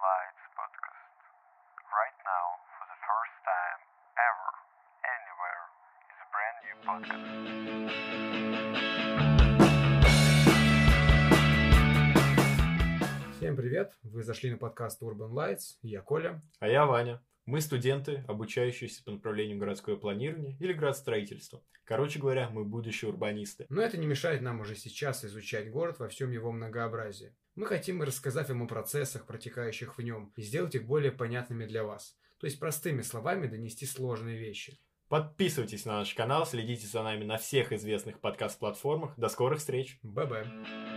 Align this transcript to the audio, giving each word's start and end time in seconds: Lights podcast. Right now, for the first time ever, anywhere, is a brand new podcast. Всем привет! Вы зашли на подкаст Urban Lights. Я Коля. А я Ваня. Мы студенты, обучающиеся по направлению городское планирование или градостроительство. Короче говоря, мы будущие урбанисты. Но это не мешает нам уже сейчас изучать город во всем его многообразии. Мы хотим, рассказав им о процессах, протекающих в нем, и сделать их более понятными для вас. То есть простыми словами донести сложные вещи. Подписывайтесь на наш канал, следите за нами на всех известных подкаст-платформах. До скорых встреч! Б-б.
Lights 0.00 0.44
podcast. 0.56 1.18
Right 1.92 2.18
now, 2.24 2.46
for 2.80 2.86
the 2.88 2.96
first 3.04 3.36
time 3.44 3.80
ever, 4.16 4.50
anywhere, 5.04 5.64
is 6.08 6.16
a 6.24 6.28
brand 6.32 6.56
new 6.64 6.76
podcast. 6.88 8.34
Всем 13.36 13.56
привет! 13.56 13.92
Вы 14.04 14.22
зашли 14.22 14.50
на 14.50 14.56
подкаст 14.56 15.02
Urban 15.02 15.32
Lights. 15.32 15.76
Я 15.82 16.00
Коля. 16.00 16.40
А 16.60 16.68
я 16.68 16.86
Ваня. 16.86 17.20
Мы 17.46 17.60
студенты, 17.60 18.24
обучающиеся 18.26 19.04
по 19.04 19.10
направлению 19.10 19.58
городское 19.58 19.96
планирование 19.96 20.56
или 20.60 20.72
градостроительство. 20.72 21.62
Короче 21.84 22.18
говоря, 22.18 22.48
мы 22.48 22.64
будущие 22.64 23.10
урбанисты. 23.10 23.66
Но 23.68 23.82
это 23.82 23.98
не 23.98 24.06
мешает 24.06 24.40
нам 24.40 24.60
уже 24.60 24.74
сейчас 24.74 25.24
изучать 25.26 25.70
город 25.70 25.98
во 25.98 26.08
всем 26.08 26.30
его 26.30 26.50
многообразии. 26.52 27.34
Мы 27.54 27.66
хотим, 27.66 28.02
рассказав 28.02 28.48
им 28.48 28.62
о 28.62 28.66
процессах, 28.66 29.26
протекающих 29.26 29.98
в 29.98 30.02
нем, 30.02 30.32
и 30.36 30.42
сделать 30.42 30.74
их 30.74 30.86
более 30.86 31.12
понятными 31.12 31.66
для 31.66 31.84
вас. 31.84 32.16
То 32.38 32.46
есть 32.46 32.58
простыми 32.58 33.02
словами 33.02 33.46
донести 33.46 33.84
сложные 33.84 34.38
вещи. 34.38 34.78
Подписывайтесь 35.08 35.84
на 35.84 35.98
наш 35.98 36.14
канал, 36.14 36.46
следите 36.46 36.86
за 36.86 37.02
нами 37.02 37.24
на 37.24 37.36
всех 37.36 37.72
известных 37.72 38.20
подкаст-платформах. 38.20 39.18
До 39.18 39.28
скорых 39.28 39.58
встреч! 39.58 39.98
Б-б. 40.02 40.93